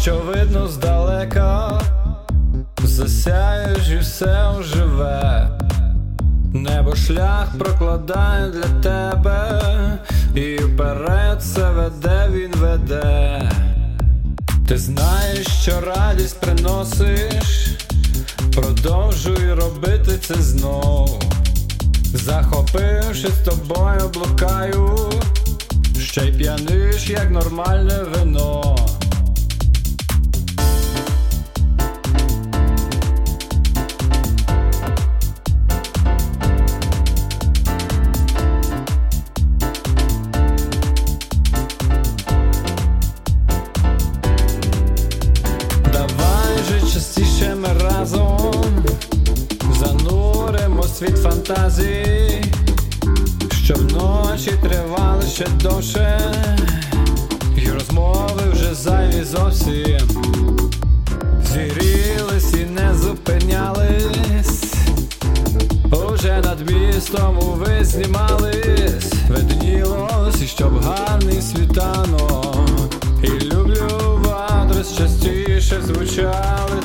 Що 0.00 0.16
видно 0.16 0.68
здалека, 0.68 1.80
засяєш 2.82 3.88
і 3.88 3.98
все 3.98 4.48
оживе, 4.58 5.48
небо 6.54 6.96
шлях 6.96 7.48
прокладає 7.58 8.50
для 8.50 8.82
тебе, 8.82 9.60
і 10.34 10.56
вперед 10.56 11.42
це 11.42 11.70
веде, 11.70 12.28
він 12.32 12.52
веде. 12.56 13.50
Ти 14.68 14.78
знаєш, 14.78 15.46
що 15.48 15.80
радість 15.80 16.40
приносиш, 16.40 17.68
продовжуй 18.54 19.52
робити 19.52 20.18
це 20.18 20.34
знов. 20.34 21.22
Захопивши 22.04 23.28
з 23.28 23.44
тобою, 23.44 24.10
блукаю, 24.14 25.10
ще 26.00 26.20
й 26.20 26.32
п'яниш, 26.32 27.10
як 27.10 27.30
нормальне 27.30 27.98
вино. 28.14 28.76
Світ 51.44 51.56
фантазій, 51.56 52.42
що 53.64 53.74
вночі 53.74 54.52
тривали 54.62 55.22
ще 55.26 55.46
довше, 55.62 56.20
і 57.56 57.70
розмови 57.70 58.42
вже 58.52 58.74
зайві 58.74 59.24
зовсім 59.24 60.08
зігрілись 61.52 62.54
і 62.54 62.64
не 62.64 62.94
зупинялись. 62.94 64.74
Уже 66.12 66.42
над 66.44 66.70
містом 66.70 67.38
увесь 67.38 67.88
знімались, 67.88 69.12
виднілось, 69.28 70.42
і 70.42 70.46
щоб 70.46 70.78
гарний 70.78 71.42
світанок. 71.42 72.94
І 73.22 73.44
люблю 73.44 73.88
в 74.24 74.30
адрес 74.30 74.96
частіше 74.96 75.80
звучали 75.86 76.82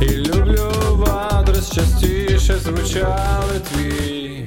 І 0.00 0.06
люблю 0.06 0.72
в 0.92 1.10
адрес 1.10 1.70
частіше 1.72 2.58
звучали 2.58 3.60
твій 3.72 4.46